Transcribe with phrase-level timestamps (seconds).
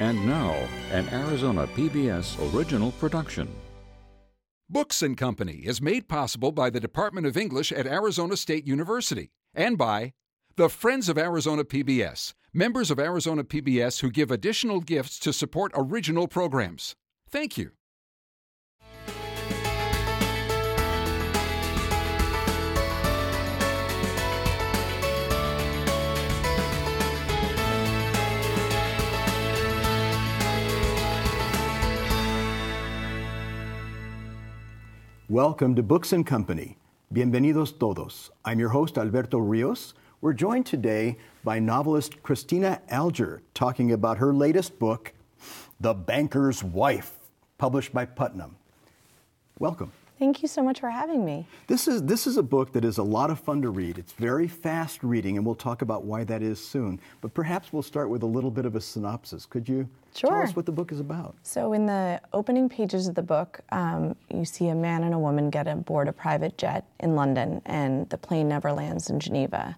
[0.00, 0.52] And now,
[0.92, 3.48] an Arizona PBS original production.
[4.70, 9.30] Books and Company is made possible by the Department of English at Arizona State University
[9.54, 10.12] and by
[10.56, 15.72] the Friends of Arizona PBS, members of Arizona PBS who give additional gifts to support
[15.74, 16.94] original programs.
[17.30, 17.70] Thank you.
[35.30, 36.78] Welcome to Books and Company.
[37.12, 38.30] Bienvenidos todos.
[38.46, 39.92] I'm your host, Alberto Rios.
[40.22, 45.12] We're joined today by novelist Cristina Alger talking about her latest book,
[45.80, 47.18] The Banker's Wife,
[47.58, 48.56] published by Putnam.
[49.58, 49.92] Welcome.
[50.18, 51.46] Thank you so much for having me.
[51.68, 53.98] This is, this is a book that is a lot of fun to read.
[53.98, 57.00] It's very fast reading, and we'll talk about why that is soon.
[57.20, 59.46] But perhaps we'll start with a little bit of a synopsis.
[59.46, 60.30] Could you sure.
[60.30, 61.36] tell us what the book is about?
[61.44, 65.18] So, in the opening pages of the book, um, you see a man and a
[65.18, 69.76] woman get aboard a private jet in London, and the plane never lands in Geneva.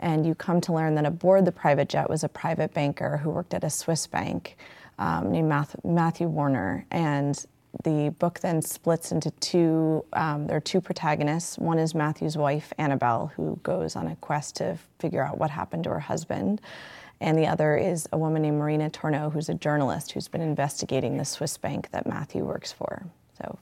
[0.00, 3.30] And you come to learn that aboard the private jet was a private banker who
[3.30, 4.58] worked at a Swiss bank
[4.98, 5.48] um, named
[5.82, 6.84] Matthew Warner.
[6.90, 7.44] And
[7.84, 10.04] the book then splits into two.
[10.12, 11.58] Um, there are two protagonists.
[11.58, 15.84] One is Matthew's wife, Annabelle, who goes on a quest to figure out what happened
[15.84, 16.60] to her husband.
[17.20, 21.16] And the other is a woman named Marina Tourneau, who's a journalist who's been investigating
[21.16, 23.04] the Swiss bank that Matthew works for.
[23.36, 23.58] So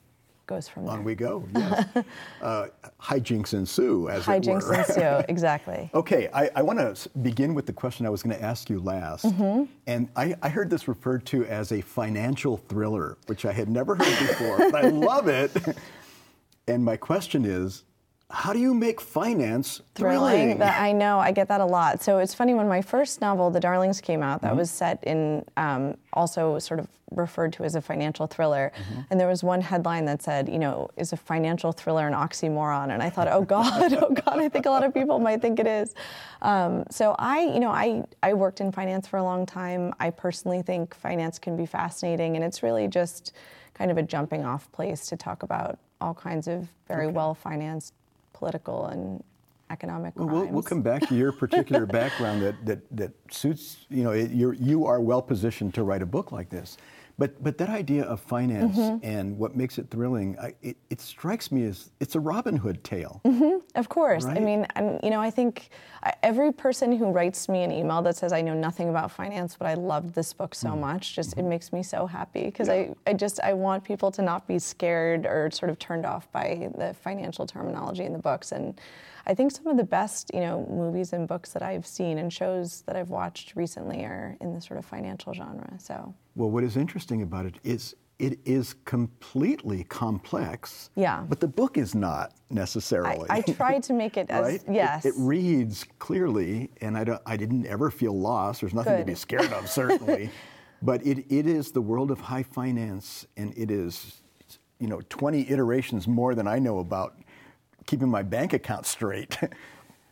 [0.47, 0.95] goes from there.
[0.95, 1.45] On we go.
[1.57, 2.05] Yes.
[2.43, 2.67] uh,
[3.01, 4.61] hijinks ensue, as hijinks it were.
[4.61, 5.91] Hijinks ensue, exactly.
[5.95, 8.81] okay, I, I want to begin with the question I was going to ask you
[8.81, 9.65] last, mm-hmm.
[9.87, 13.95] and I, I, heard this referred to as a financial thriller, which I had never
[13.97, 15.53] heard before, but I love it.
[16.69, 17.85] And my question is,
[18.29, 20.57] how do you make finance thrilling?
[20.57, 20.63] thrilling?
[20.63, 22.03] I know, I get that a lot.
[22.03, 24.43] So it's funny when my first novel, The Darlings, came out.
[24.43, 24.59] That mm-hmm.
[24.59, 29.03] was set in um, also sort of referred to as a financial thriller, mm-hmm.
[29.11, 32.93] and there was one headline that said, you know, is a financial thriller an oxymoron?
[32.93, 35.61] And I thought, oh God, oh God, I think a lot of people might think
[35.61, 35.95] it is.
[36.43, 39.95] Um, so I, you know, I I worked in finance for a long time.
[40.01, 43.35] I personally think finance can be fascinating, and it's really just
[43.75, 47.15] kind of a jumping off place to talk about all kinds of very okay.
[47.15, 47.95] well financed
[48.37, 49.25] political and
[49.71, 54.05] economic well, we'll, we'll, come back to your particular background that, that, that suits, you
[54.05, 56.77] know, it, you're, you are well positioned to write a book like this.
[57.19, 59.05] But, but that idea of finance mm-hmm.
[59.05, 62.85] and what makes it thrilling, I, it, it, strikes me as it's a Robin Hood
[62.85, 63.23] tale.
[63.25, 63.61] Mm-hmm.
[63.75, 64.25] Of course.
[64.25, 64.37] Right?
[64.37, 65.71] I mean, and, you know, I think
[66.23, 69.67] every person who writes me an email that says, I know nothing about finance, but
[69.67, 70.81] I loved this book so mm-hmm.
[70.83, 71.49] much, just it mm-hmm.
[71.49, 72.75] makes me so happy because yeah.
[72.75, 76.31] I, I just, I want people to not be scared or sort of turned off
[76.33, 78.53] by the financial terminology in the books.
[78.53, 78.79] And
[79.27, 82.33] I think some of the best, you know, movies and books that I've seen and
[82.33, 85.69] shows that I've watched recently are in the sort of financial genre.
[85.79, 86.15] So.
[86.37, 90.91] Well, what is interesting about it is it is completely complex.
[90.95, 91.25] Yeah.
[91.29, 93.29] But the book is not necessarily.
[93.29, 94.63] I, I tried to make it as right?
[94.71, 95.05] yes.
[95.05, 98.61] It, it, reads clearly, and I don't, I didn't ever feel lost.
[98.61, 99.01] There's nothing Good.
[99.01, 100.31] to be scared of, certainly.
[100.83, 104.23] but it, it is the world of high finance, and it is,
[104.79, 107.17] you know, 20 iterations more than I know about
[107.87, 109.39] keeping my bank account straight.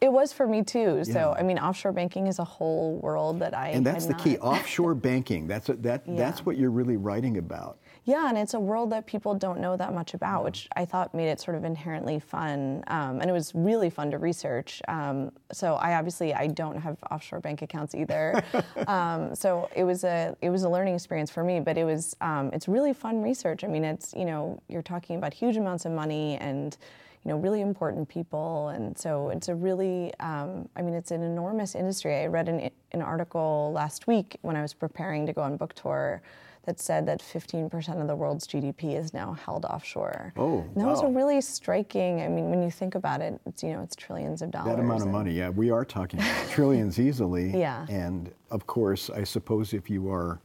[0.00, 1.02] It was for me too.
[1.04, 1.30] So yeah.
[1.30, 4.22] I mean, offshore banking is a whole world that I and that's the not.
[4.22, 4.36] key.
[4.36, 5.46] offshore banking.
[5.46, 6.02] That's a, that.
[6.06, 6.16] Yeah.
[6.16, 7.78] That's what you're really writing about.
[8.04, 11.14] Yeah, and it's a world that people don't know that much about, which I thought
[11.14, 14.82] made it sort of inherently fun, um, and it was really fun to research.
[14.88, 18.44] Um, so I obviously I don't have offshore bank accounts either,
[18.88, 21.60] um, so it was a it was a learning experience for me.
[21.60, 23.64] But it was um, it's really fun research.
[23.64, 26.76] I mean, it's you know you're talking about huge amounts of money and
[27.24, 28.68] you know, really important people.
[28.68, 32.16] And so it's a really, um, I mean, it's an enormous industry.
[32.16, 35.74] I read an, an article last week when I was preparing to go on book
[35.74, 36.22] tour
[36.66, 40.32] that said that 15% of the world's GDP is now held offshore.
[40.36, 40.90] Oh, and that wow.
[40.90, 42.22] was a really striking.
[42.22, 44.76] I mean, when you think about it, it's you know it's trillions of dollars.
[44.76, 46.20] That amount of money, yeah, we are talking
[46.50, 47.52] trillions easily.
[47.64, 47.86] Yeah.
[47.88, 50.40] And of course, I suppose if you are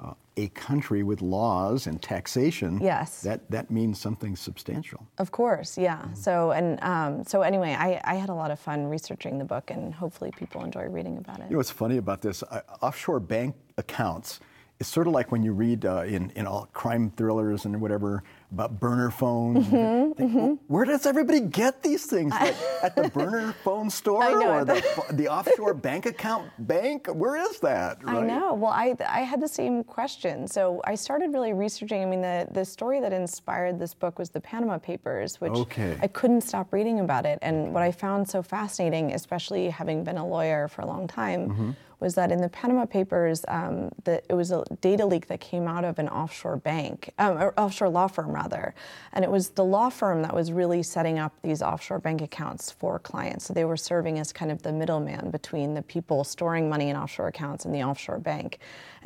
[0.00, 5.06] uh, a country with laws and taxation, yes, that, that means something substantial.
[5.18, 5.96] Of course, yeah.
[5.96, 6.14] Mm-hmm.
[6.14, 9.70] So and um, so anyway, I, I had a lot of fun researching the book,
[9.70, 11.46] and hopefully people enjoy reading about it.
[11.46, 12.42] You know what's funny about this?
[12.42, 14.40] Uh, offshore bank accounts.
[14.80, 18.22] It's sort of like when you read uh, in in all crime thrillers and whatever
[18.50, 19.66] about burner phones.
[19.66, 20.54] Mm-hmm, think, mm-hmm.
[20.72, 22.32] Where does everybody get these things?
[22.32, 27.08] Like, at the burner phone store know, or the, the offshore bank account bank?
[27.08, 28.02] Where is that?
[28.02, 28.16] Right?
[28.16, 28.54] I know.
[28.54, 30.48] Well, I, I had the same question.
[30.48, 32.02] So I started really researching.
[32.02, 35.98] I mean, the, the story that inspired this book was the Panama Papers, which okay.
[36.00, 37.38] I couldn't stop reading about it.
[37.42, 41.48] And what I found so fascinating, especially having been a lawyer for a long time,
[41.48, 45.40] mm-hmm was that in the Panama Papers, um, the, it was a data leak that
[45.40, 48.74] came out of an offshore bank, um, or offshore law firm rather,
[49.12, 52.70] and it was the law firm that was really setting up these offshore bank accounts
[52.70, 53.46] for clients.
[53.46, 56.96] So they were serving as kind of the middleman between the people storing money in
[56.96, 58.58] offshore accounts and the offshore bank.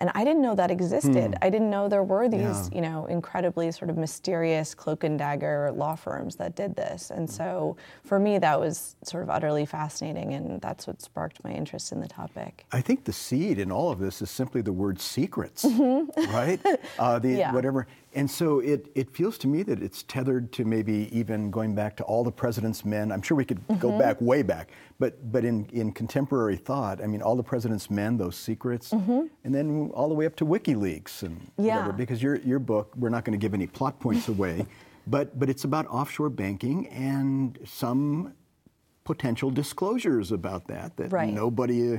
[0.03, 1.31] And I didn't know that existed.
[1.31, 1.35] Hmm.
[1.43, 2.69] I didn't know there were these, yeah.
[2.73, 7.13] you know, incredibly sort of mysterious cloak and dagger law firms that did this.
[7.13, 11.53] And so for me, that was sort of utterly fascinating, and that's what sparked my
[11.53, 12.67] interest in the topic.
[12.73, 16.35] I think the seed in all of this is simply the word secrets, mm-hmm.
[16.35, 16.61] right?
[16.99, 17.53] Uh, the yeah.
[17.53, 17.87] whatever.
[18.15, 21.97] And so it, it feels to me that it's tethered to maybe even going back
[21.97, 23.11] to all the president's men.
[23.11, 23.81] I'm sure we could mm-hmm.
[23.81, 27.91] go back way back, but but in, in contemporary thought, I mean, all the president's
[27.91, 29.27] men, those secrets, mm-hmm.
[29.45, 31.77] and then all the way up to WikiLeaks and yeah.
[31.77, 31.93] whatever.
[31.93, 34.67] Because your your book, we're not going to give any plot points away,
[35.07, 38.35] but but it's about offshore banking and some
[39.05, 41.33] potential disclosures about that that right.
[41.33, 41.99] nobody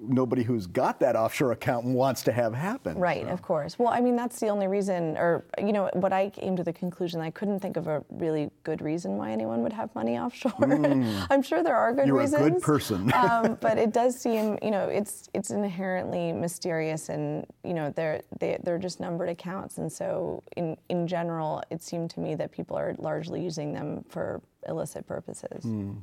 [0.00, 2.98] nobody who's got that offshore account wants to have happen.
[2.98, 3.28] Right, so.
[3.28, 3.78] of course.
[3.78, 6.72] Well, I mean, that's the only reason, or, you know, what I came to the
[6.72, 10.52] conclusion, I couldn't think of a really good reason why anyone would have money offshore.
[10.52, 11.26] Mm.
[11.30, 12.40] I'm sure there are good You're reasons.
[12.40, 13.12] You're a good person.
[13.14, 18.20] um, but it does seem, you know, it's it's inherently mysterious and, you know, they're,
[18.40, 19.78] they, they're just numbered accounts.
[19.78, 24.04] And so, in, in general, it seemed to me that people are largely using them
[24.08, 25.64] for illicit purposes.
[25.64, 25.96] Mm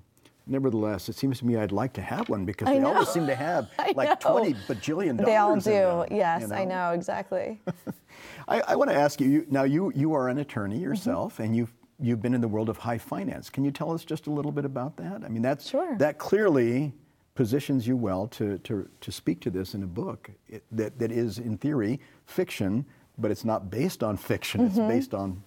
[0.48, 3.36] nevertheless, it seems to me I'd like to have one because they always seem to
[3.36, 5.26] have like 20 bajillion dollars.
[5.26, 6.10] They all do.
[6.10, 6.56] Them, yes, you know?
[6.56, 7.62] I know exactly.
[8.48, 9.64] I, I want to ask you, you, now.
[9.64, 10.84] You you are an attorney mm-hmm.
[10.84, 11.44] yourself, mm-hmm.
[11.44, 13.50] and you've you've been in the world of high finance.
[13.50, 15.24] Can you tell us just a little bit about that?
[15.24, 15.98] I mean, that's sure.
[15.98, 16.94] that clearly
[17.36, 21.12] positions you well to to to speak to this in a book it, that that
[21.12, 22.86] is in theory fiction,
[23.18, 24.62] but it's not based on fiction.
[24.62, 24.80] Mm-hmm.
[24.80, 25.44] It's based on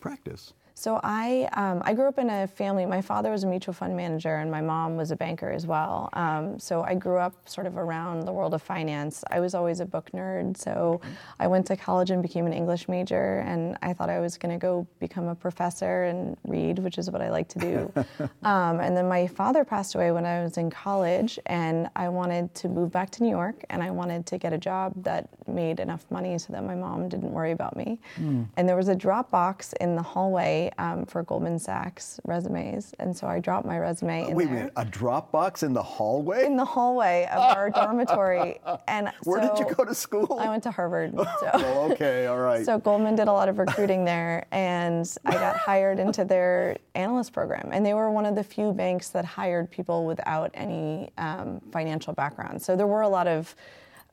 [0.00, 0.52] practice.
[0.76, 2.84] So I, um, I grew up in a family.
[2.84, 6.08] My father was a mutual fund manager, and my mom was a banker as well.
[6.14, 9.22] Um, so I grew up sort of around the world of finance.
[9.30, 11.00] I was always a book nerd, so
[11.38, 13.44] I went to college and became an English major.
[13.46, 17.08] And I thought I was going to go become a professor and read, which is
[17.08, 17.92] what I like to do.
[18.42, 22.52] um, and then my father passed away when I was in college, and I wanted
[22.56, 25.78] to move back to New York, and I wanted to get a job that made
[25.78, 28.00] enough money so that my mom didn't worry about me.
[28.18, 28.48] Mm.
[28.56, 33.26] And there was a Dropbox in the hallway um, for Goldman Sachs resumes, and so
[33.26, 34.52] I dropped my resume in Wait there.
[34.52, 36.44] a minute, a Dropbox in the hallway?
[36.44, 38.60] In the hallway of our dormitory.
[38.88, 40.38] And where so did you go to school?
[40.40, 41.14] I went to Harvard.
[41.40, 41.50] So.
[41.54, 42.64] oh, okay, all right.
[42.64, 47.32] So Goldman did a lot of recruiting there, and I got hired into their analyst
[47.32, 51.60] program, and they were one of the few banks that hired people without any um,
[51.72, 52.62] financial background.
[52.62, 53.54] So there were a lot of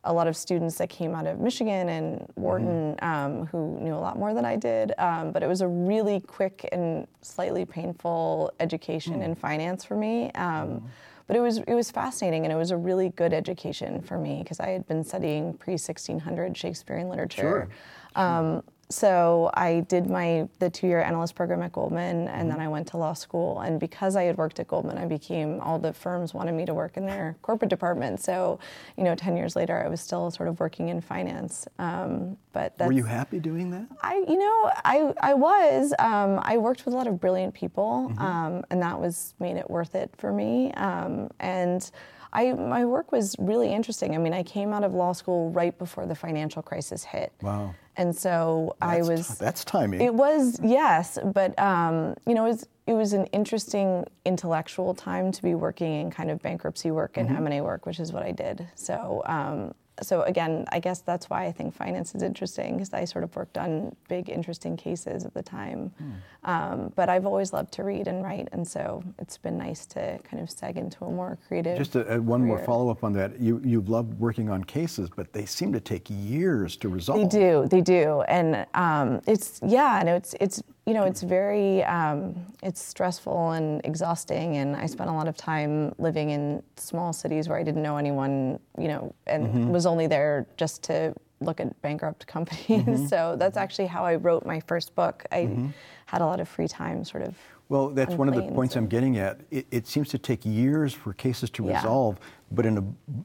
[0.03, 3.05] a lot of students that came out of Michigan and Wharton mm-hmm.
[3.05, 4.93] um, who knew a lot more than I did.
[4.97, 9.25] Um, but it was a really quick and slightly painful education mm.
[9.25, 10.31] in finance for me.
[10.31, 10.81] Um, mm.
[11.27, 14.39] But it was it was fascinating and it was a really good education for me
[14.43, 17.69] because I had been studying pre 1600 Shakespearean literature.
[18.15, 18.21] Sure.
[18.21, 22.49] Um, so I did my the two-year analyst program at Goldman, and mm-hmm.
[22.49, 23.61] then I went to law school.
[23.61, 26.73] And because I had worked at Goldman, I became all the firms wanted me to
[26.73, 28.19] work in their corporate department.
[28.19, 28.59] So,
[28.97, 31.67] you know, ten years later, I was still sort of working in finance.
[31.79, 33.87] Um, but were you happy doing that?
[34.01, 35.93] I, you know, I I was.
[35.97, 38.21] Um, I worked with a lot of brilliant people, mm-hmm.
[38.21, 40.73] um, and that was made it worth it for me.
[40.73, 41.89] Um, and
[42.33, 44.15] I, my work was really interesting.
[44.15, 47.33] I mean, I came out of law school right before the financial crisis hit.
[47.41, 47.75] Wow.
[47.97, 49.37] And so that's I was.
[49.37, 50.01] That's timing.
[50.01, 51.19] It was, yes.
[51.23, 56.01] But, um, you know, it was, it was an interesting intellectual time to be working
[56.01, 57.47] in kind of bankruptcy work and mm-hmm.
[57.47, 58.67] M&A work, which is what I did.
[58.75, 63.05] So um, so again, I guess that's why I think finance is interesting because I
[63.05, 65.91] sort of worked on big, interesting cases at the time.
[66.01, 66.13] Mm.
[66.43, 70.19] Um, but I've always loved to read and write, and so it's been nice to
[70.23, 71.77] kind of seg into a more creative.
[71.77, 72.57] Just a, a one career.
[72.57, 73.39] more follow up on that.
[73.39, 77.29] You you've loved working on cases, but they seem to take years to resolve.
[77.29, 81.83] They do, they do, and um, it's yeah, and it's it's you know, it's very,
[81.83, 84.57] um, it's stressful and exhausting.
[84.57, 87.97] And I spent a lot of time living in small cities where I didn't know
[87.97, 89.69] anyone, you know, and mm-hmm.
[89.69, 92.83] was only there just to look at bankrupt companies.
[92.83, 93.05] Mm-hmm.
[93.07, 95.23] So that's actually how I wrote my first book.
[95.31, 95.67] I mm-hmm.
[96.07, 97.35] had a lot of free time, sort of.
[97.69, 98.79] Well, that's one of the points so.
[98.79, 99.39] I'm getting at.
[99.49, 101.75] It, it, seems to take years for cases to yeah.
[101.75, 102.19] resolve,
[102.51, 102.83] But in a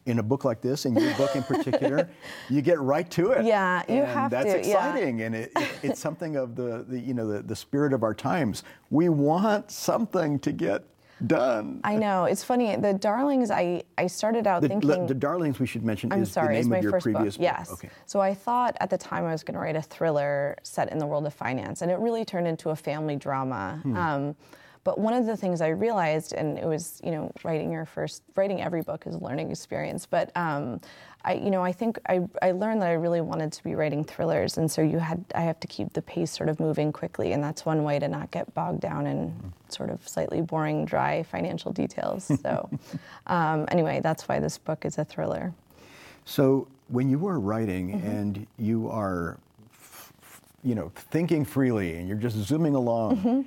[0.08, 2.08] in a book like this, and your book in particular,
[2.48, 3.44] you get right to it.
[3.44, 4.56] Yeah, you and have that's to, yeah.
[4.56, 7.92] That's exciting, and it, it, it's something of the, the you know the, the spirit
[7.92, 8.62] of our times.
[8.90, 10.84] We want something to get
[11.26, 11.80] done.
[11.84, 12.24] I know.
[12.24, 12.76] It's funny.
[12.76, 15.06] The Darlings, I, I started out The, thinking.
[15.06, 17.36] the Darlings, we should mention, I'm is sorry, the name my of your first previous
[17.36, 17.42] book.
[17.42, 17.70] Yes.
[17.72, 17.88] Okay.
[18.04, 20.98] So I thought at the time I was going to write a thriller set in
[20.98, 23.80] the world of finance, and it really turned into a family drama.
[23.82, 23.96] Hmm.
[23.96, 24.36] Um,
[24.86, 28.22] but one of the things I realized, and it was, you know, writing your first,
[28.36, 30.06] writing every book is a learning experience.
[30.06, 30.80] But um,
[31.24, 34.04] I, you know, I think I, I learned that I really wanted to be writing
[34.04, 37.32] thrillers, and so you had, I have to keep the pace sort of moving quickly,
[37.32, 39.34] and that's one way to not get bogged down in
[39.68, 42.30] sort of slightly boring, dry financial details.
[42.40, 42.70] So,
[43.26, 45.52] um, anyway, that's why this book is a thriller.
[46.24, 48.06] So when you are writing Mm-hmm.
[48.06, 49.38] and you are,
[50.62, 53.40] you know, thinking freely and you're just zooming along, Mm-hmm.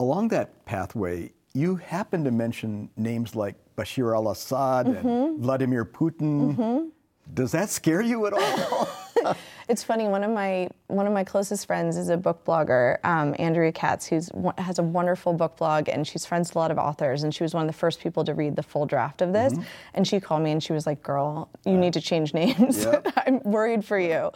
[0.00, 5.42] Along that pathway, you happen to mention names like Bashir al-Assad and Mm-hmm.
[5.42, 6.90] Vladimir Putin.
[7.32, 8.88] Does that scare you at all?
[9.68, 10.08] It's funny.
[10.08, 14.06] One of my one of my closest friends is a book blogger, um, Andrea Katz,
[14.06, 14.20] who
[14.58, 17.22] has a wonderful book blog, and she's friends with a lot of authors.
[17.22, 19.54] And she was one of the first people to read the full draft of this.
[19.94, 22.84] And she called me and she was like, "Girl, you need to change names.
[22.84, 23.00] Yeah.
[23.26, 24.30] I'm worried for you."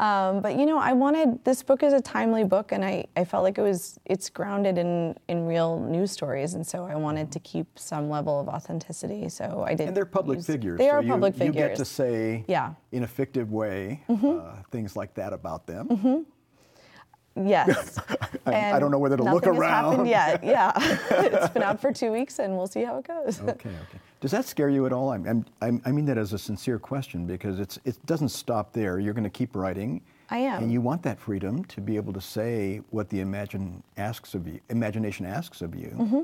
[0.00, 3.24] Um, but you know, I wanted this book is a timely book, and I, I
[3.26, 7.30] felt like it was it's grounded in in real news stories, and so I wanted
[7.32, 9.28] to keep some level of authenticity.
[9.28, 9.88] So I did.
[9.88, 10.78] and they're public use- figures.
[10.78, 11.68] They so are you, public You figures.
[11.68, 12.72] get to say, Yeah.
[12.92, 15.88] In a fictive way, uh, things like that about them.
[15.88, 17.48] Mm-hmm.
[17.48, 17.98] Yes.
[18.46, 19.84] I- I don't know whether to look nothing around.
[19.92, 20.42] happened yet.
[20.44, 20.72] Yeah.
[21.10, 23.40] it's been out for two weeks, and we'll see how it goes.
[23.40, 23.98] Okay, okay.
[24.20, 25.10] Does that scare you at all?
[25.12, 28.72] I'm, I'm, I'm, I mean that as a sincere question because it's, it doesn't stop
[28.72, 28.98] there.
[28.98, 30.02] You're going to keep writing.
[30.28, 30.62] I am.
[30.62, 34.46] And you want that freedom to be able to say what the imagine asks of
[34.46, 35.94] you, imagination asks of you.
[35.96, 36.20] Mm-hmm.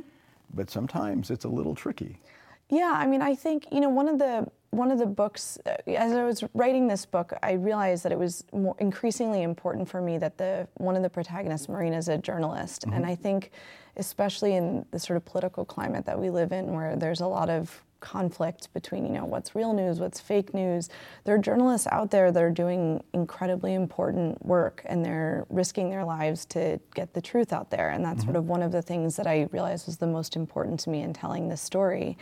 [0.55, 2.21] But sometimes it's a little tricky.
[2.69, 4.47] Yeah, I mean, I think you know one of the
[4.77, 5.59] one of the books.
[5.67, 9.89] Uh, as I was writing this book, I realized that it was more increasingly important
[9.89, 13.51] for me that the one of the protagonists, Marina, is a journalist, and I think,
[13.97, 17.49] especially in the sort of political climate that we live in, where there's a lot
[17.49, 20.91] of conflict between you know what's real news, what's fake news.
[21.25, 26.05] There are journalists out there that are doing incredibly important work, and they're risking their
[26.05, 29.17] lives to get the truth out there, and that's sort of one of the things
[29.17, 32.19] that I realized was the most important to me in telling this story.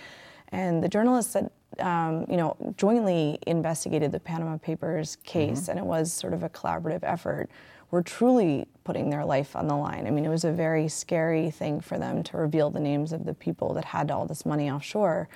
[0.48, 1.50] And the journalists that
[1.80, 6.48] um, you know jointly investigated the Panama Papers case, and it was sort of a
[6.48, 7.50] collaborative effort,
[7.90, 10.06] were truly putting their life on the line.
[10.06, 13.24] I mean, it was a very scary thing for them to reveal the names of
[13.24, 15.28] the people that had all this money offshore.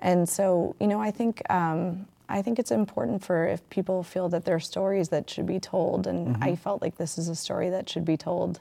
[0.00, 4.28] And so, you know, I think um, I think it's important for if people feel
[4.30, 7.34] that there are stories that should be told, and I felt like this is a
[7.34, 8.60] story that should be told.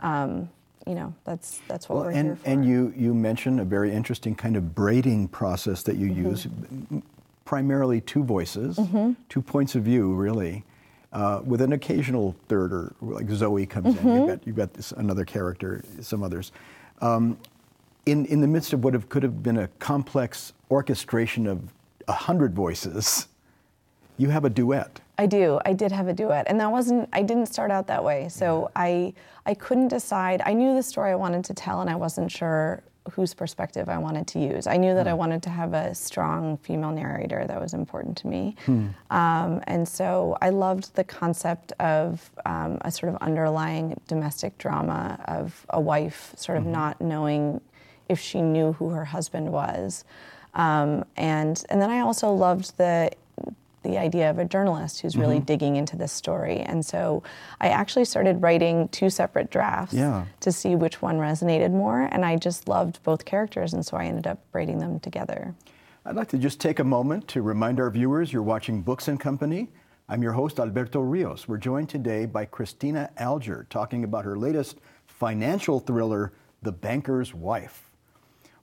[0.00, 0.48] Um,
[0.86, 2.48] you know, that's that's what Well, we're here and, for.
[2.48, 6.26] and you, you mentioned a very interesting kind of braiding process that you Mm-hmm.
[6.30, 6.46] use,
[7.44, 9.12] primarily two voices, Mm-hmm.
[9.28, 10.64] two points of view, really,
[11.12, 13.94] uh, with an occasional third, or like Zoe comes in.
[13.94, 14.08] Mm-hmm.
[14.08, 16.52] You've got, you've got this, another character, some others.
[17.00, 17.38] Um,
[18.06, 21.60] in, in the midst of what have, could have been a complex orchestration of
[22.08, 23.28] a hundred voices,
[24.16, 25.00] you have a duet.
[25.20, 25.60] I do.
[25.66, 27.06] I did have a duet, and that wasn't.
[27.12, 28.30] I didn't start out that way.
[28.30, 29.12] So I,
[29.44, 30.40] I couldn't decide.
[30.46, 33.98] I knew the story I wanted to tell, and I wasn't sure whose perspective I
[33.98, 34.66] wanted to use.
[34.66, 37.44] I knew that I wanted to have a strong female narrator.
[37.46, 38.56] That was important to me,
[39.10, 45.22] um, and so I loved the concept of um, a sort of underlying domestic drama
[45.28, 47.60] of a wife sort of not knowing
[48.08, 50.04] if she knew who her husband was.
[50.54, 53.10] Um, and and then I also loved the
[53.82, 55.44] the idea of a journalist who's really mm-hmm.
[55.44, 56.58] digging into this story.
[56.58, 57.22] And so
[57.60, 60.26] I actually started writing two separate drafts Yeah.
[60.40, 62.02] to see which one resonated more.
[62.02, 65.54] And I just loved both characters, and so I ended up writing them together.
[66.04, 69.20] I'd like to just take a moment to remind our viewers you're watching Books and
[69.20, 69.68] Company.
[70.08, 71.46] I'm your host, Alberto Rios.
[71.46, 76.32] We're joined today by Cristina Alger talking about her latest financial thriller,
[76.62, 77.90] The Banker's Wife.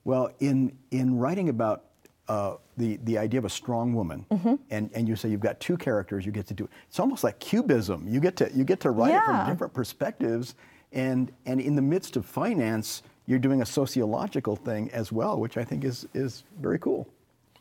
[0.03, 1.83] Well, in, in writing about
[2.27, 4.55] uh, the, the idea of a strong woman, Mm-hmm.
[4.69, 6.69] and, and you say you've got two characters, you get to do it.
[6.87, 8.07] It's almost like cubism.
[8.07, 10.55] You get to, you get to write it from different perspectives,
[10.93, 15.57] and, and in the midst of finance, you're doing a sociological thing as well, which
[15.57, 17.07] I think is, is very cool.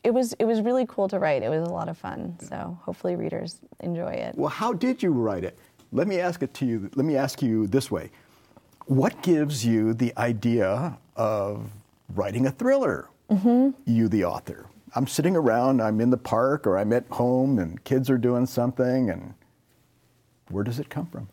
[0.05, 1.43] It was it was really cool to write.
[1.43, 2.37] It was a lot of fun.
[2.41, 4.37] So hopefully readers enjoy it.
[4.37, 5.59] Well, how did you write it?
[5.91, 6.89] Let me ask it to you.
[6.95, 8.13] Let me ask you this way:
[8.85, 11.69] What gives you the idea of
[12.15, 13.09] writing a thriller?
[13.85, 14.67] You, the author.
[14.95, 15.83] I'm sitting around.
[15.83, 19.11] I'm in the park, or I'm at home, and kids are doing something.
[19.11, 19.35] And
[20.49, 21.29] where does it come from?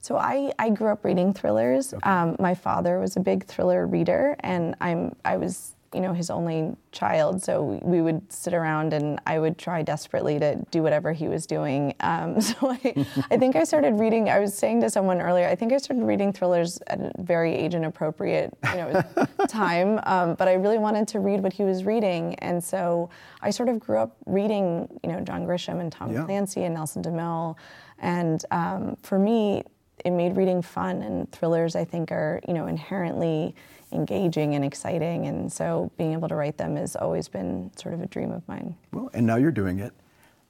[0.00, 1.94] So I, I grew up reading thrillers.
[2.02, 6.30] Um, my father was a big thriller reader, and I'm I was you know, his
[6.30, 11.12] only child, so we would sit around and I would try desperately to do whatever
[11.12, 11.94] he was doing.
[12.00, 14.28] Um, so I, I think I started reading.
[14.30, 17.54] I was saying to someone earlier, I think I started reading thrillers at a very
[17.54, 19.02] age inappropriate, you know,
[19.48, 20.00] time.
[20.04, 23.68] Um, but I really wanted to read what he was reading, and so I sort
[23.68, 26.24] of grew up reading, you know, John Grisham and Tom Yeah.
[26.24, 27.56] Clancy and Nelson DeMille,
[27.98, 29.62] and um, for me,
[30.04, 31.02] it made reading fun.
[31.02, 33.54] And thrillers, I think, are you know inherently
[33.92, 38.00] engaging and exciting, and so being able to write them has always been sort of
[38.00, 38.76] a dream of mine.
[38.92, 39.92] Well, and now you're doing it.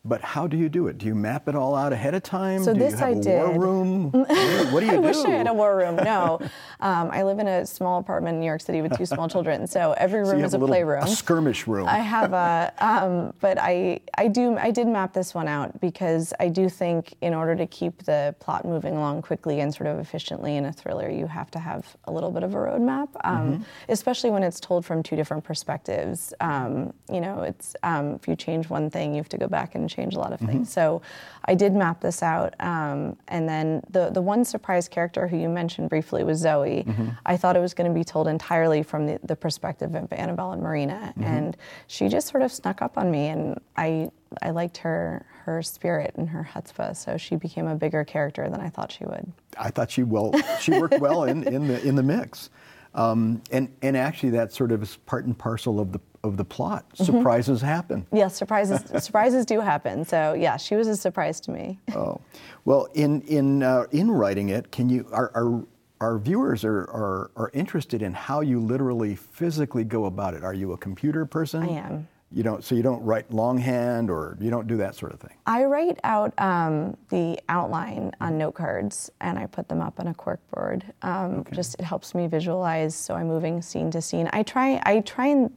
[0.05, 0.99] But how do you do it?
[0.99, 2.65] Do you map it all out ahead of time?
[2.65, 4.11] So do this you have I a war room?
[4.73, 5.95] what do you, do I wish I had a war room.
[5.95, 6.41] No,
[6.81, 9.65] um, I live in a small apartment in New York City with two small children,
[9.69, 11.05] so every So room you is a little playroom.
[11.05, 11.87] a skirmish room.
[11.87, 16.35] I have a, um, but I, I do, I did map this one out because
[16.41, 20.01] I do think in order to keep the plot moving along quickly and sort of
[20.01, 23.43] efficiently in a thriller, you have to have a little bit of a roadmap, um,
[23.53, 23.63] Mm-hmm.
[23.89, 26.35] especially when it's told from two different perspectives.
[26.41, 29.77] Um, you know, it's um, if you change one thing, you have to go back
[29.77, 30.47] and change a lot of Mm-hmm.
[30.53, 30.73] things.
[30.73, 31.03] So
[31.45, 35.49] I did map this out, um, and then the the one surprise character who you
[35.49, 36.85] mentioned briefly was Zoe.
[36.87, 37.09] Mm-hmm.
[37.27, 40.53] I thought it was going to be told entirely from the, the perspective of Annabelle
[40.53, 41.25] and Marina, Mm-hmm.
[41.25, 41.57] and
[41.87, 46.15] she just sort of snuck up on me, and I I liked her her spirit
[46.17, 49.27] and her chutzpah, so she became a bigger character than I thought she would.
[49.59, 52.51] I thought she well she worked well in, in the in the mix,
[52.95, 56.45] um, and and actually that sort of is part and parcel of the of the
[56.45, 56.89] plot.
[56.91, 57.05] Mm-hmm.
[57.05, 58.07] Surprises happen.
[58.13, 60.05] Yes, surprises surprises do happen.
[60.05, 61.79] So yeah, she was a surprise to me.
[61.95, 62.21] Oh,
[62.65, 65.65] well, in in uh, in writing it, can you our our,
[66.01, 70.45] our viewers are, are are interested in how you literally physically go about it.
[70.45, 71.63] Are you a computer person?
[71.63, 72.09] I am.
[72.35, 75.37] You don't so you don't write longhand or you don't do that sort of thing.
[75.47, 80.07] I write out um, the outline on note cards and I put them up on
[80.07, 80.83] a cork board.
[81.03, 84.31] Um, Just it helps me visualize, so I'm moving scene to scene.
[84.33, 85.51] I try I try and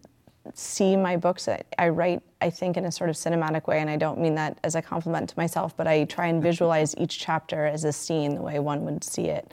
[0.53, 1.47] see my books.
[1.47, 4.35] I, I write I think in a sort of cinematic way, and I don't mean
[4.35, 7.91] that as a compliment to myself, but I try and visualize each chapter as a
[7.91, 9.51] scene the way one would see it.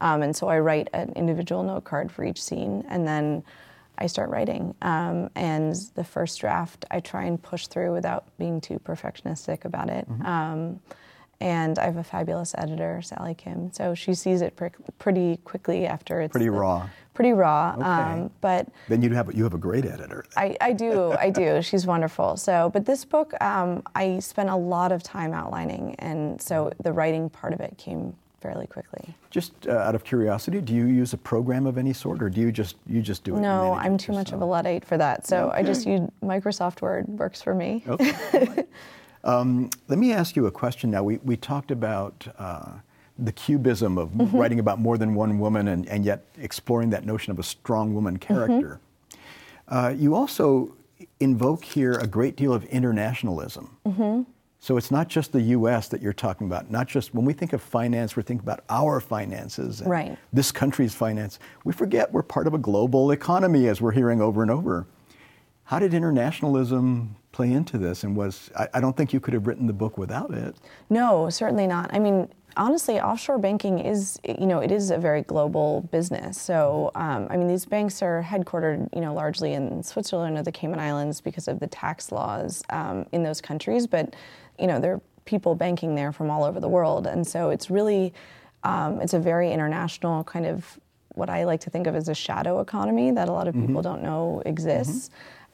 [0.00, 3.44] Um, and so I write an individual note card for each scene, and then
[3.98, 4.74] I start writing.
[4.80, 9.90] Um, and the first draft, I try and push through without being too perfectionistic about
[9.90, 10.06] it.
[10.24, 10.80] Um,
[11.40, 13.72] and I have a fabulous editor, Sally Kim.
[13.72, 16.88] So she sees it pre- pretty quickly after it's Pretty the- raw.
[17.14, 17.74] Pretty raw.
[17.76, 17.84] Okay.
[17.84, 20.24] Um, but Then you have you have a great editor.
[20.36, 21.60] I, I do, I do.
[21.68, 22.36] She's wonderful.
[22.36, 26.92] So, but this book, um, I spent a lot of time outlining, and so the
[26.92, 29.14] writing part of it came fairly quickly.
[29.28, 32.40] Just uh, out of curiosity, do you use a program of any sort, or do
[32.40, 33.40] you just you just do it?
[33.40, 35.26] No, I'm too much of a luddite for that.
[35.26, 37.06] So I just use Microsoft Word.
[37.08, 37.82] Works for me.
[37.86, 38.64] Okay.
[39.24, 41.02] um, let me ask you a question now.
[41.02, 42.72] We, we talked about uh,
[43.18, 44.36] the cubism of Mm-hmm.
[44.36, 47.94] writing about more than one woman and, and yet exploring that notion of a strong
[47.94, 48.34] woman Mm-hmm.
[48.34, 48.80] character.
[49.68, 50.74] Uh, you also
[51.20, 53.76] invoke here a great deal of internationalism.
[53.86, 54.22] Mm-hmm.
[54.62, 55.88] So it's not just the U.S.
[55.88, 56.70] that you're talking about.
[56.70, 60.18] Not just when we think of finance, we're thinking about our finances, and Right.
[60.34, 61.38] This country's finance.
[61.64, 64.86] We forget we're part of a global economy, as we're hearing over and over.
[65.64, 68.04] How did internationalism play into this?
[68.04, 70.56] And was I, I don't think you could have written the book without it.
[70.88, 71.92] No, certainly not.
[71.92, 76.40] I mean, honestly, offshore banking is, you know, it is a very global business.
[76.40, 80.52] So, um, I mean, these banks are headquartered, you know, largely in Switzerland or the
[80.52, 83.86] Cayman Islands because of the tax laws um, in those countries.
[83.86, 84.14] But,
[84.58, 87.70] you know, there are people banking there from all over the world, and so it's
[87.70, 88.12] really,
[88.64, 90.78] um, it's a very international kind of
[91.14, 93.82] what I like to think of as a shadow economy that a lot of people
[93.82, 95.10] don't know exists.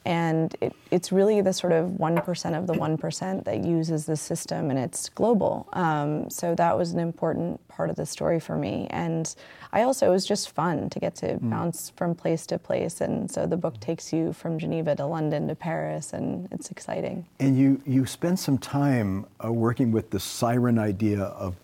[0.07, 4.69] And it, it's really the sort of 1% of the 1% that uses the system,
[4.69, 5.67] and it's global.
[5.73, 8.87] Um, so that was an important part of the story for me.
[8.89, 9.35] And
[9.73, 13.01] I also, it was just fun to get to bounce from place to place.
[13.01, 17.25] And so the book takes you from Geneva to London to Paris, and it's exciting.
[17.41, 21.57] And you you spend some time uh, working with the siren idea of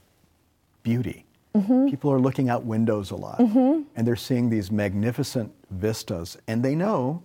[0.84, 1.24] beauty.
[1.56, 1.88] Mm-hmm.
[1.88, 6.76] People are looking out windows a lot, and they're seeing these magnificent vistas, and they
[6.76, 7.24] know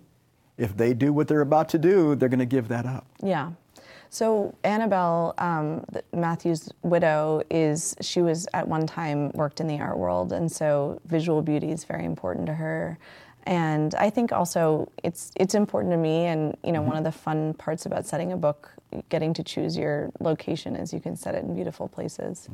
[0.59, 3.07] if they do what they're about to do, they're going to give that up.
[3.23, 3.51] Yeah.
[4.11, 9.97] So Annabelle, um, Matthew's widow, is she was at one time worked in the art
[9.97, 12.97] world, and so visual beauty is very important to her.
[13.43, 17.11] And I think also it's it's important to me, and you know, one of the
[17.11, 18.71] fun parts about setting a book,
[19.09, 22.49] getting to choose your location, is you can set it in beautiful places.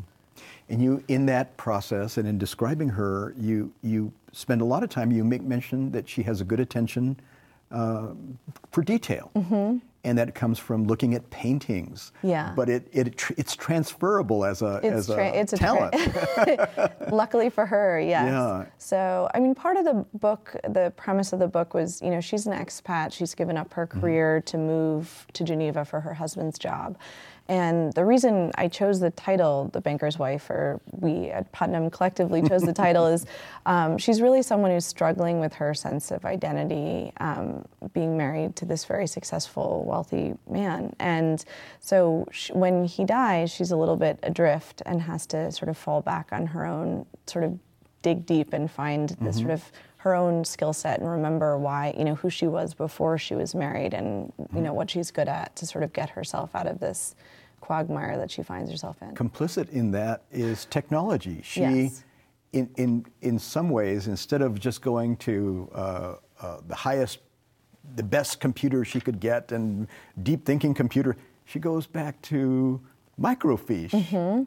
[0.68, 4.89] And you, in that process and in describing her, you, you spend a lot of
[4.89, 7.18] time, you make mention that she has a good attention
[7.71, 8.08] uh,
[8.71, 9.32] for detail.
[10.04, 12.12] and that comes from looking at paintings.
[12.21, 12.54] Yeah.
[12.56, 17.12] But it, it it's transferable as a It's as a tra- it's a tra- talent.
[17.12, 18.25] Luckily for her, yes.
[18.28, 18.65] Yeah.
[18.78, 22.21] So, I mean, part of the book, the premise of the book was, you know,
[22.21, 23.13] she's an expat.
[23.13, 26.97] She's given up her career to move to Geneva for her husband's job.
[27.48, 32.42] And the reason I chose the title, The Banker's Wife, or we at Putnam collectively
[32.42, 33.26] chose the title, is
[33.68, 38.66] um, she's really someone who's struggling with her sense of identity, um, being married to
[38.66, 40.96] this very successful, wealthy man.
[41.00, 41.44] And
[41.80, 45.78] so sh- when he dies, she's a little bit adrift and has to sort of
[45.78, 47.60] fall back on her own, sort of
[48.02, 49.72] dig deep and find the sort of
[50.06, 53.56] her own skill set and remember why you know who she was before she was
[53.56, 56.80] married and you know what she's good at to sort of get herself out of
[56.80, 57.15] this
[57.60, 59.15] quagmire that she finds herself in.
[59.15, 61.41] Complicit in that is technology.
[61.44, 62.04] She, Yes.
[62.54, 67.18] in, in, in some ways, instead of just going to uh, uh, the highest,
[67.96, 69.88] the best computer she could get and
[70.22, 72.80] deep thinking computer, she goes back to
[73.20, 73.89] microfiche.
[73.89, 74.44] Mm-hmm.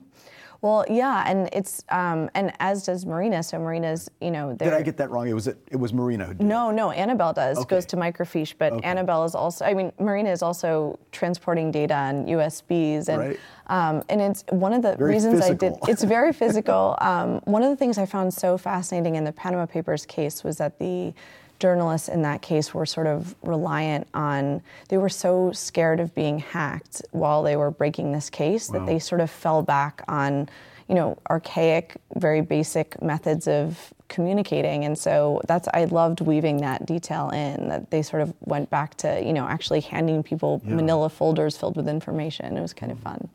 [0.60, 3.44] Well, yeah, and it's um, and as does Marina.
[3.44, 5.28] So Marina's, you know, Did I get that wrong?
[5.28, 6.46] It was it, it was Marina who did it.
[6.46, 7.76] No, no, Annabelle does Okay.
[7.76, 8.84] goes to microfiche, but Okay.
[8.88, 9.64] Annabelle is also.
[9.64, 13.40] I mean, Marina is also transporting data on USBs, and Right.
[13.68, 15.74] um, and it's one of the Very reasons I did.
[15.86, 16.96] It's very physical.
[17.00, 20.56] Um, one of the things I found so fascinating in the Panama Papers case was
[20.56, 21.14] that the
[21.58, 24.62] journalists in that case were sort of reliant on.
[24.88, 28.98] They were so scared of being hacked while they were breaking this case that they
[28.98, 30.48] sort of fell back on
[30.88, 34.84] you know, archaic, very basic methods of communicating.
[34.84, 38.96] And so that's I loved weaving that detail in that they sort of went back
[38.98, 42.56] to, you know, actually handing people manila folders filled with information.
[42.56, 43.02] It was kind of mm.
[43.02, 43.28] fun.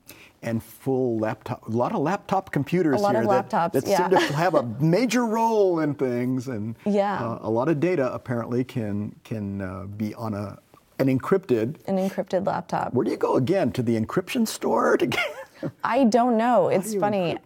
[0.43, 3.97] And full laptop, a lot of laptop computers here that, laptops, that yeah.
[3.97, 7.19] seem to have a major role in things, and Yeah.
[7.23, 10.59] uh, a lot of data apparently can can uh, be on a
[10.99, 11.77] an encrypted.
[11.87, 12.93] An encrypted laptop.
[12.93, 13.71] Where do you go again?
[13.71, 15.25] To the encryption store to get?
[15.83, 16.69] I don't know.
[16.69, 17.37] It's funny.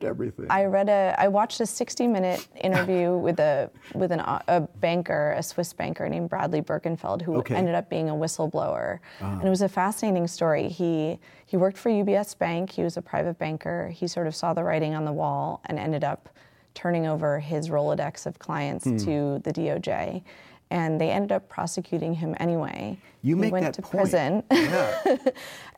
[0.50, 1.16] I read a.
[1.18, 6.30] I watched a 60-minute interview with a with an, a banker, a Swiss banker named
[6.30, 7.56] Bradley Birkenfeld, who Okay.
[7.56, 9.34] ended up being a whistleblower, Ah.
[9.40, 10.70] and it was a fascinating story.
[10.70, 12.72] He he worked for UBS Bank.
[12.72, 13.90] He was a private banker.
[13.90, 16.30] He sort of saw the writing on the wall and ended up
[16.74, 18.98] turning over his Rolodex of clients Hmm.
[18.98, 20.22] to the DOJ.
[20.70, 22.98] And they ended up prosecuting him anyway.
[23.22, 23.92] You he make went that to point.
[23.92, 24.44] prison.
[24.52, 25.18] Yeah.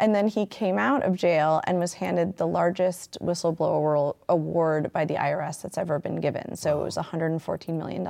[0.02, 5.04] And then he came out of jail and was handed the largest whistleblower award by
[5.06, 6.56] the IRS that's ever been given.
[6.56, 8.08] So it was $114 million.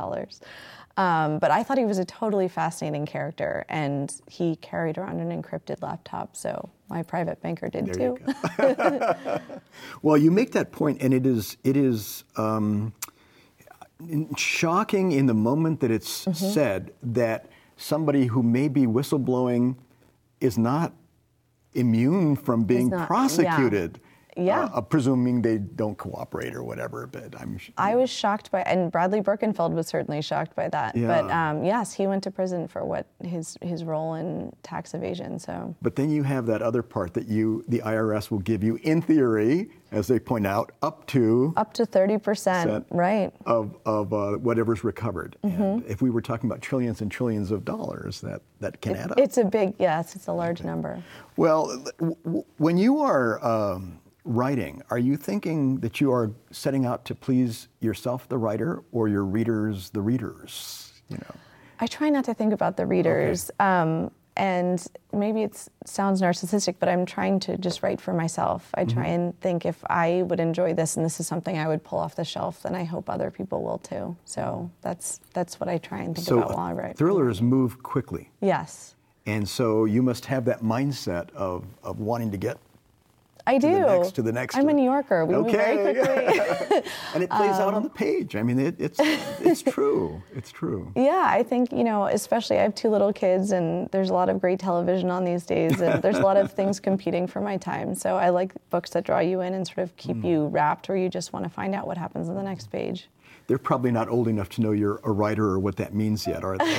[0.98, 5.32] Um, but I thought he was a totally fascinating character, and he carried around an
[5.42, 6.36] encrypted laptop.
[6.36, 8.18] So my private banker did There too.
[8.60, 9.40] you
[10.02, 12.94] well, you make that point, and it is it is um,
[14.38, 16.34] shocking in the moment that it's Mm-hmm.
[16.54, 19.76] said that somebody who may be whistleblowing
[20.42, 20.94] is not
[21.74, 24.00] immune from being not- prosecuted.
[24.02, 24.09] Yeah.
[24.74, 27.08] Uh, presuming they don't cooperate or whatever.
[27.08, 27.60] But I'm.
[27.78, 30.96] I was shocked by, and Bradley Birkenfeld was certainly shocked by that.
[30.96, 35.40] But um, yes, he went to prison for what his his role in tax evasion.
[35.40, 38.80] So But then you have that other part that you, the IRS, will give you,
[38.84, 43.32] in theory, as they point out, up to up to thirty percent, right?
[43.46, 45.36] of, of uh, whatever's recovered.
[45.44, 45.62] Mm-hmm.
[45.62, 49.12] And if we were talking about trillions and trillions of dollars, that, that can add
[49.12, 49.20] up.
[49.20, 50.16] It's a big yes.
[50.16, 51.02] It's a large number.
[51.38, 51.68] well,
[52.00, 57.06] w- w- when you are um, writing, are you thinking that you are setting out
[57.06, 60.92] to please yourself, the writer, or your readers, the readers?
[61.10, 61.36] You know.
[61.80, 63.50] I try not to think about the readers.
[63.60, 68.70] Um, and maybe it sounds narcissistic, but I'm trying to just write for myself.
[68.74, 69.12] I try Mm-hmm.
[69.12, 72.16] and think if I would enjoy this and this is something I would pull off
[72.16, 74.16] the shelf, then I hope other people will too.
[74.24, 76.98] So that's that's what I try and think So about while I write.
[76.98, 78.30] thrillers move quickly.
[78.40, 82.58] Yes, And so you must have that mindset of, of wanting to get
[83.50, 83.74] I to do.
[83.74, 84.56] the next, to the next.
[84.58, 85.26] I'm a New Yorker.
[85.26, 85.94] We move very Okay.
[86.02, 86.92] quickly.
[87.14, 88.36] and it plays out Um, on the page.
[88.36, 90.22] I mean, it, it's it's true.
[90.36, 90.92] It's true.
[90.96, 94.30] Yeah, I think, you know, especially I have two little kids and there's a lot
[94.30, 97.58] of great television on these days and there's a lot of things competing for my
[97.58, 97.96] time.
[97.96, 100.26] So I like books that draw you in and sort of keep Mm.
[100.26, 103.10] you wrapped where you just want to find out what happens on the next page.
[103.48, 106.44] They're probably not old enough to know you're a writer or what that means yet,
[106.44, 106.78] are they?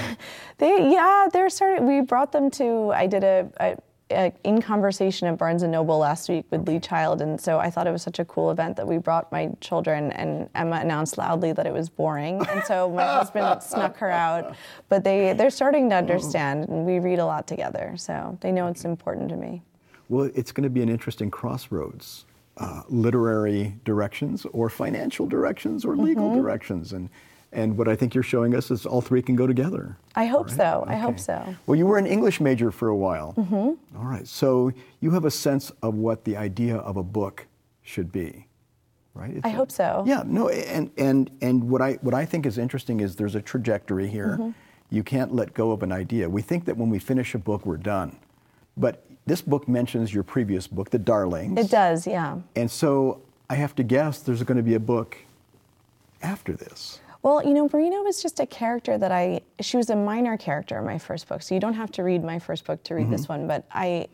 [0.59, 1.85] They, yeah, they're starting.
[1.87, 2.93] We brought them to.
[2.93, 3.77] I did a, a,
[4.11, 7.71] a in conversation at Barnes and Noble last week with Lee Child, and so I
[7.71, 10.13] thought it was such a cool event that we brought my children.
[10.13, 14.55] And Emma announced loudly that it was boring, and so my husband snuck her out.
[14.89, 18.67] But they they're starting to understand, and we read a lot together, so they know
[18.67, 19.63] it's important to me.
[20.09, 22.27] well, it's going to be an interesting crossroads.
[22.57, 26.43] Uh, literary directions or financial directions or legal Mm-hmm.
[26.43, 27.09] directions and
[27.53, 29.97] And what I think you're showing us is all three can go together.
[30.15, 30.57] I hope right?
[30.57, 30.85] so.
[30.87, 31.57] I hope so.
[31.67, 33.35] Well, you were an English major for a while.
[33.37, 33.99] Mm-hmm.
[33.99, 34.27] All right.
[34.27, 37.47] So you have a sense of what the idea of a book
[37.83, 38.47] should be,
[39.15, 39.31] right?
[39.31, 40.05] It's I a, hope so.
[40.07, 40.23] Yeah.
[40.25, 40.49] No.
[40.49, 44.37] And and and what I what I think is interesting is there's a trajectory here.
[44.39, 44.51] Mm-hmm.
[44.91, 46.29] You can't let go of an idea.
[46.29, 48.17] We think that when we finish a book, we're done,
[48.77, 51.59] but this book mentions your previous book, The Darlings.
[51.59, 52.07] It does.
[52.07, 52.39] Yeah.
[52.57, 55.17] And so I have to guess there's going to be a book
[56.23, 57.01] after this.
[57.23, 60.79] Well, you know, Marina was just a character that I, she was a minor character
[60.79, 61.43] in my first book.
[61.43, 63.13] So you don't have to read my first book to read mm-hmm.
[63.13, 64.09] this one, but I,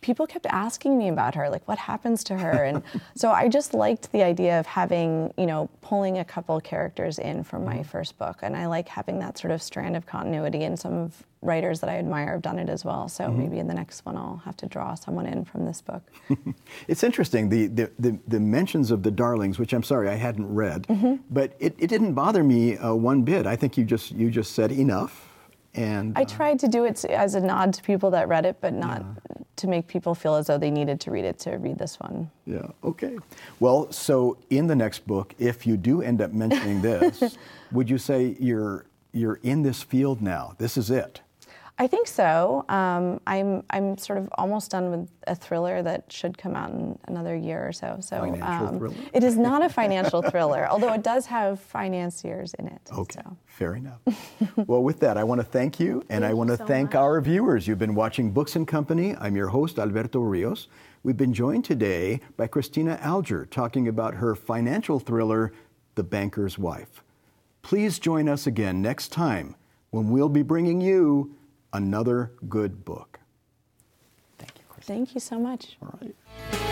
[0.00, 2.82] people kept asking me about her, like what happens to her, and
[3.14, 7.44] so I just liked the idea of having, you know, pulling a couple characters in
[7.44, 7.82] from my mm-hmm.
[7.82, 10.64] first book, and I like having that sort of strand of continuity.
[10.64, 13.08] And some of writers that I admire have done it as well.
[13.08, 13.38] So mm-hmm.
[13.38, 16.02] maybe in the next one I'll have to draw someone in from this book.
[16.88, 20.52] it's interesting the, the, the the mentions of the darlings, which I'm sorry I hadn't
[20.52, 21.16] read, mm-hmm.
[21.30, 23.46] but it, it didn't bother me uh, one bit.
[23.46, 25.32] I think you just you just said enough.
[25.74, 28.56] And, uh, I tried to do it as a nod to people that read it,
[28.62, 31.56] but not yeah to make people feel as though they needed to read it to
[31.56, 32.30] read this one.
[32.46, 33.16] Yeah, okay.
[33.60, 37.36] Well, so in the next book, if you do end up mentioning this,
[37.72, 40.54] would you say you're you're in this field now?
[40.58, 41.20] This is it.
[41.78, 42.64] I think so.
[42.70, 46.98] Um, I'm I'm sort of almost done with a thriller that should come out in
[47.06, 47.98] another year or so.
[48.00, 52.80] So um, it is not a financial thriller, although it does have financiers in it.
[52.90, 53.36] Okay, so.
[53.44, 54.00] fair enough.
[54.66, 56.94] well, with that, I want to thank you, and thank I want to so thank
[56.94, 56.96] much.
[56.96, 57.68] our viewers.
[57.68, 59.14] You've been watching Books and Company.
[59.20, 60.68] I'm your host Alberto Rios.
[61.02, 65.52] We've been joined today by Cristina Alger talking about her financial thriller,
[65.94, 67.02] The Banker's Wife.
[67.60, 69.56] Please join us again next time
[69.90, 71.36] when we'll be bringing you
[71.76, 73.20] another good book.
[74.38, 74.86] Thank you, Chris.
[74.86, 75.76] Thank you so much.
[75.82, 76.65] All right.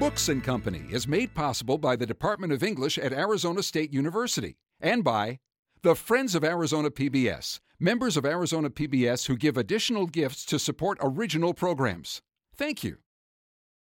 [0.00, 4.56] Books and Company is made possible by the Department of English at Arizona State University
[4.80, 5.40] and by
[5.82, 10.96] the Friends of Arizona PBS, members of Arizona PBS who give additional gifts to support
[11.02, 12.22] original programs.
[12.56, 12.96] Thank you.